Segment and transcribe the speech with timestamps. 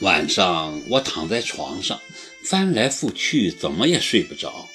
[0.00, 2.00] 晚上我躺在床上，
[2.42, 4.68] 翻来覆去，怎么也睡不着。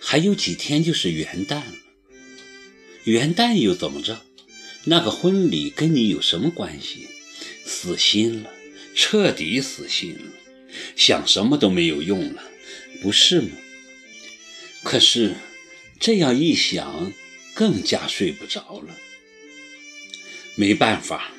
[0.00, 1.74] 还有几天就是元旦了，
[3.04, 4.22] 元旦又怎么着？
[4.84, 7.08] 那个婚礼跟你有什么关系？
[7.64, 8.50] 死心了，
[8.94, 10.32] 彻底死心了，
[10.94, 12.42] 想什么都没有用了，
[13.02, 13.50] 不是吗？
[14.84, 15.34] 可是
[15.98, 17.12] 这样一想，
[17.52, 18.96] 更加睡不着了。
[20.54, 21.32] 没办法，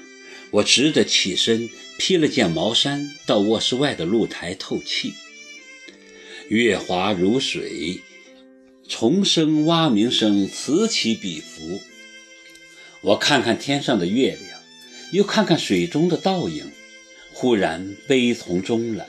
[0.51, 5.13] 我只得起身，披了件毛衫，到卧室外的露台透气。
[6.49, 8.01] 月华如水，
[8.87, 11.81] 虫声蛙鸣声此起彼伏。
[13.01, 14.59] 我看看天上的月亮，
[15.11, 16.71] 又看看水中的倒影，
[17.33, 19.05] 忽然悲从中来。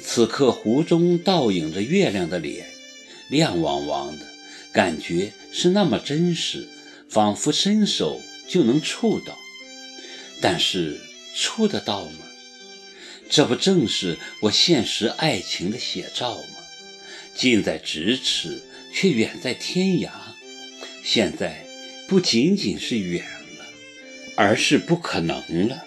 [0.00, 2.66] 此刻湖中倒影着月亮的脸，
[3.28, 4.26] 亮汪汪的，
[4.72, 6.68] 感觉是那么真实，
[7.08, 8.20] 仿佛伸手。
[8.48, 9.38] 就能触到，
[10.42, 11.00] 但是
[11.34, 12.26] 触得到吗？
[13.30, 16.58] 这不正是我现实爱情的写照吗？
[17.34, 18.60] 近在咫尺，
[18.92, 20.10] 却远在天涯。
[21.02, 21.64] 现在
[22.06, 23.64] 不仅仅是远了，
[24.36, 25.86] 而是不可能了。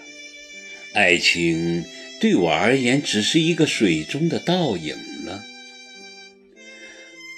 [0.94, 1.84] 爱情
[2.20, 5.44] 对我而言，只是一个水中的倒影了。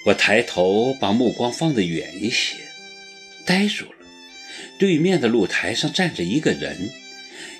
[0.05, 2.55] 我抬头，把目光放得远一些，
[3.45, 3.91] 呆住了。
[4.79, 6.89] 对面的露台上站着一个人，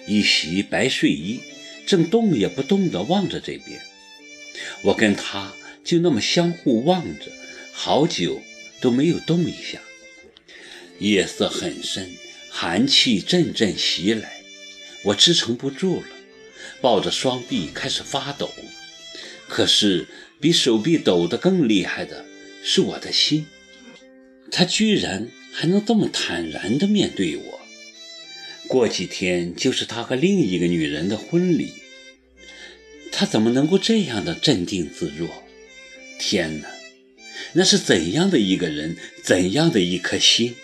[0.09, 1.39] 一袭白睡衣，
[1.85, 3.79] 正动也不动地望着这边。
[4.81, 7.31] 我跟他就那么相互望着，
[7.71, 8.41] 好久
[8.81, 9.79] 都没有动一下。
[10.97, 12.09] 夜色很深，
[12.49, 14.41] 寒气阵阵袭来，
[15.03, 16.07] 我支撑不住了，
[16.81, 18.51] 抱着双臂开始发抖。
[19.47, 20.07] 可是
[20.41, 22.25] 比手臂抖得更厉害的
[22.63, 23.45] 是我的心，
[24.51, 25.29] 他居然。
[25.51, 27.58] 还能这么坦然地面对我？
[28.69, 31.73] 过几天就是他和另一个女人的婚礼，
[33.11, 35.27] 他怎么能够这样的镇定自若？
[36.19, 36.67] 天哪，
[37.53, 40.55] 那是怎样的一个人，怎样的一颗心？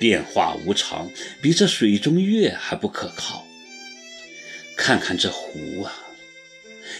[0.00, 3.46] 变化无常，比这水中月还不可靠。
[4.76, 5.94] 看看这湖啊，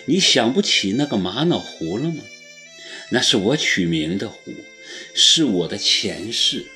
[0.04, 2.22] 你想不起那个玛瑙湖了吗？
[3.10, 4.54] 那是我取名的湖，
[5.14, 6.66] 是我的前世。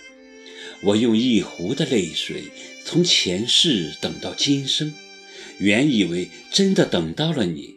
[0.81, 2.43] 我用一壶的泪水，
[2.85, 4.93] 从前世等到今生，
[5.59, 7.77] 原以为真的等到了你，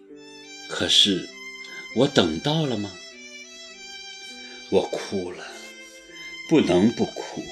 [0.67, 1.29] 可是
[1.95, 2.91] 我等到了吗？
[4.69, 5.47] 我哭了，
[6.49, 7.43] 不能不哭。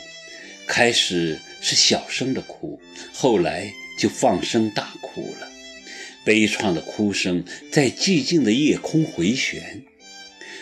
[0.65, 2.81] 开始是小声的哭，
[3.13, 5.47] 后来就放声大哭了。
[6.25, 9.83] 悲怆的哭声在寂静的夜空回旋，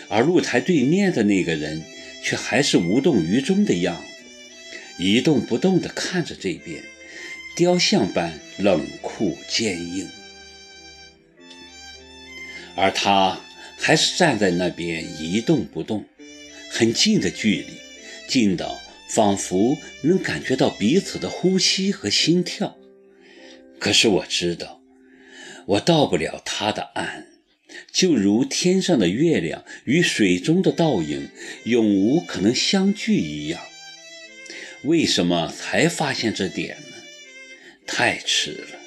[0.09, 1.83] 而露台对面的那个人
[2.23, 4.10] 却还是无动于衷的样子。
[4.97, 6.83] 一动不动地看着这边，
[7.55, 10.07] 雕像般冷酷坚硬，
[12.75, 13.41] 而他
[13.77, 16.05] 还是站在那边一动不动，
[16.69, 17.67] 很近的距离，
[18.27, 18.79] 近到
[19.09, 22.77] 仿佛能感觉到彼此的呼吸和心跳。
[23.79, 24.81] 可是我知道，
[25.65, 27.27] 我到不了他的岸，
[27.91, 31.29] 就如天上的月亮与水中的倒影
[31.65, 33.59] 永无可能相聚一样。
[34.83, 36.97] 为什么才发现这点呢？
[37.85, 38.79] 太迟了，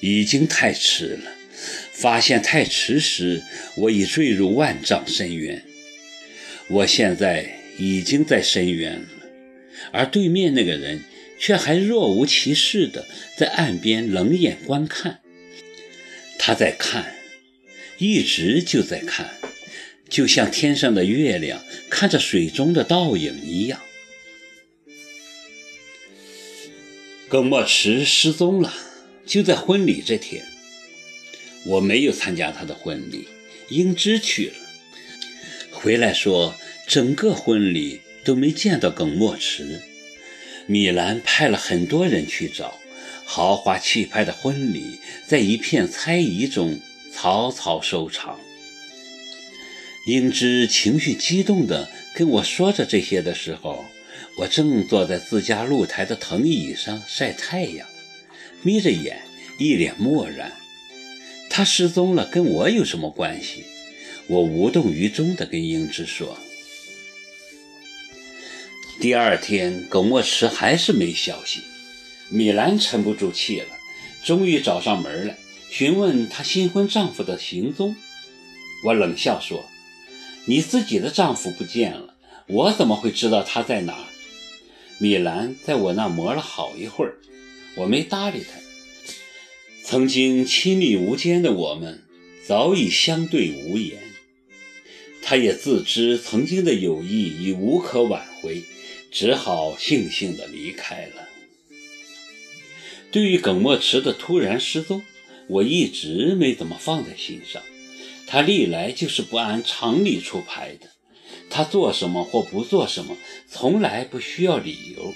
[0.00, 1.32] 已经太迟了。
[1.92, 3.42] 发现太迟时，
[3.76, 5.62] 我已坠入万丈深渊。
[6.68, 9.08] 我现在已经在深渊了，
[9.92, 11.04] 而对面那个人
[11.38, 15.20] 却还若无其事地在岸边冷眼观看。
[16.38, 17.14] 他在看，
[17.98, 19.30] 一直就在看，
[20.08, 23.80] 就像天上的月亮看着水中的倒影一样。
[27.30, 28.74] 耿墨池失踪了，
[29.24, 30.44] 就在婚礼这天。
[31.64, 33.28] 我没有参加他的婚礼，
[33.68, 34.54] 英芝去了，
[35.70, 36.56] 回来说
[36.88, 39.80] 整个婚礼都没见到耿墨池。
[40.66, 42.74] 米兰派了很多人去找，
[43.24, 46.80] 豪华气派的婚礼在一片猜疑中
[47.14, 48.40] 草草收场。
[50.08, 53.84] 英芝情绪激动地跟我说着这些的时候。
[54.36, 57.86] 我正坐在自家露台的藤椅上晒太阳，
[58.62, 59.22] 眯着眼，
[59.58, 60.52] 一脸漠然。
[61.50, 63.64] 他失踪了，跟我有什么关系？
[64.28, 66.38] 我无动于衷地跟英芝说。
[69.00, 71.60] 第二天，耿墨池还是没消息。
[72.28, 73.66] 米兰沉不住气了，
[74.24, 75.36] 终于找上门来，
[75.70, 77.96] 询问她新婚丈夫的行踪。
[78.84, 79.64] 我冷笑说
[80.46, 82.14] ：“你自己的丈夫不见了，
[82.46, 84.04] 我怎么会知道他在哪儿？”
[85.02, 87.16] 米兰在我那磨了好一会儿，
[87.74, 88.60] 我没搭理他。
[89.82, 92.02] 曾经亲密无间的我们，
[92.46, 93.98] 早已相对无言。
[95.22, 98.62] 他也自知曾经的友谊已无可挽回，
[99.10, 101.26] 只好悻悻地离开了。
[103.10, 105.02] 对于耿墨池的突然失踪，
[105.48, 107.62] 我一直没怎么放在心上。
[108.26, 110.90] 他历来就是不按常理出牌的，
[111.50, 113.16] 他做什么或不做什么，
[113.48, 115.12] 从来不需要理由，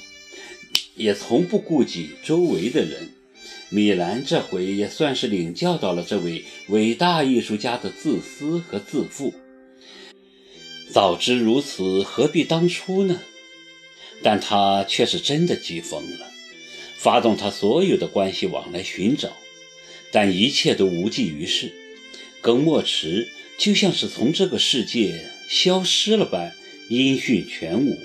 [0.97, 3.11] 也从不顾及周围的人。
[3.71, 9.33] 米兰这回也算是领教到了这位伟大艺术家的自私和自负。
[10.93, 13.21] 早知如此，何必当初呢？
[14.23, 16.31] 但他却是真的急疯了，
[16.97, 19.33] 发动他所有的关系网来寻找，
[20.13, 21.73] 但一切都无济于事。
[22.41, 23.29] 耿墨池
[23.59, 26.55] 就像是从这个世界消失了般，
[26.89, 27.97] 音讯全无。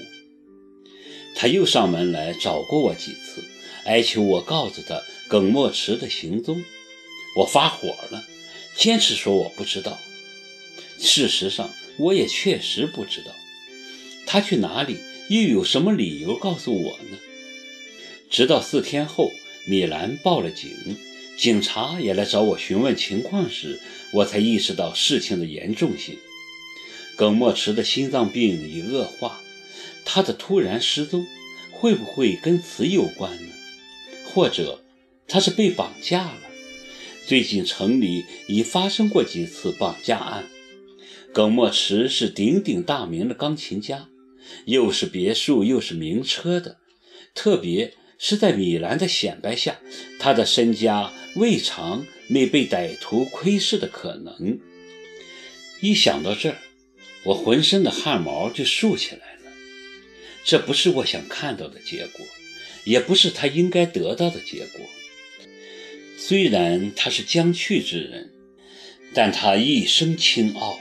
[1.35, 3.43] 他又上门来找过我几次，
[3.85, 6.63] 哀求我告诉他耿墨池的行踪。
[7.37, 8.23] 我发火了，
[8.75, 9.99] 坚持说我不知道。
[10.99, 13.33] 事实上，我也确实不知道。
[14.25, 14.97] 他去哪里，
[15.29, 17.17] 又有什么理由告诉我呢？
[18.29, 19.31] 直到四天后，
[19.65, 20.69] 米兰报了警。
[21.39, 23.79] 警察也来找我询问情况时，
[24.11, 26.17] 我才意识到事情的严重性。
[27.15, 29.39] 耿墨池的心脏病已恶化，
[30.03, 31.25] 他的突然失踪
[31.71, 33.53] 会不会跟此有关呢？
[34.25, 34.83] 或者
[35.29, 36.41] 他是被绑架了？
[37.25, 40.45] 最近城里已发生过几次绑架案。
[41.33, 44.09] 耿墨池是鼎鼎大名的钢琴家，
[44.65, 46.79] 又是别墅又是名车的，
[47.33, 47.93] 特别。
[48.21, 49.79] 是在米兰的显摆下，
[50.19, 54.59] 他的身家未尝没被歹徒窥视的可能。
[55.79, 56.57] 一想到这儿，
[57.23, 59.51] 我浑身的汗毛就竖起来了。
[60.43, 62.25] 这不是我想看到的结果，
[62.83, 64.85] 也不是他应该得到的结果。
[66.17, 68.31] 虽然他是将去之人，
[69.13, 70.77] 但他一生清傲，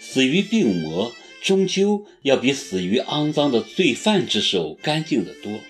[0.00, 5.60] 死于病魔，终究要比死于肮脏的罪犯之手干净得多。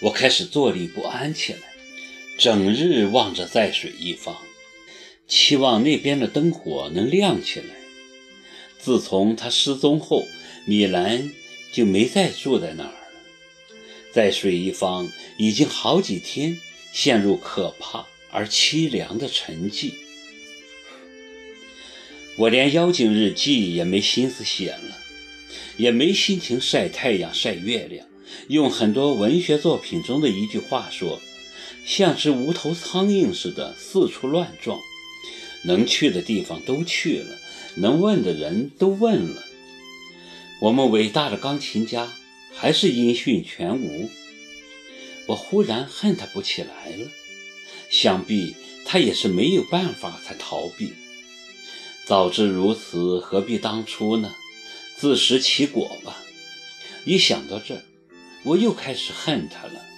[0.00, 1.58] 我开始坐立不安起来，
[2.38, 4.36] 整日望着在水一方，
[5.26, 7.66] 期望那边的灯火能亮起来。
[8.78, 10.24] 自从他失踪后，
[10.64, 11.32] 米兰
[11.72, 13.08] 就没再住在那儿了。
[14.12, 16.58] 在水一方已经好几天
[16.92, 19.94] 陷入可怕而凄凉的沉寂。
[22.36, 24.96] 我连妖精日记也没心思写了，
[25.76, 28.06] 也没心情晒太阳晒月亮。
[28.48, 31.20] 用很多文学作品中的一句话说
[31.84, 34.80] ：“像只无头苍蝇似的四处乱撞，
[35.64, 37.38] 能去的地方都去了，
[37.76, 39.44] 能问的人都问了。
[40.60, 42.12] 我们伟大的钢琴家
[42.54, 44.10] 还是音讯全无。
[45.26, 47.08] 我忽然恨他不起来了，
[47.90, 50.92] 想必他也是没有办法才逃避。
[52.06, 54.34] 早知如此，何必当初呢？
[54.96, 56.24] 自食其果吧。
[57.04, 57.82] 一想到这儿。
[58.44, 59.88] 我又开始恨他了。